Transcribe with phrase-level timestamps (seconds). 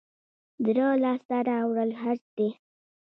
[0.65, 2.49] زړه لاس ته راوړل حج دی